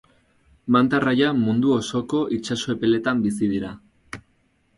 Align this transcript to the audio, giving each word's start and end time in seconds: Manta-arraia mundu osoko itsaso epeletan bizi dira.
Manta-arraia 0.75 1.27
mundu 1.41 1.73
osoko 1.75 2.23
itsaso 2.39 2.73
epeletan 2.77 3.23
bizi 3.27 3.53
dira. 3.53 3.71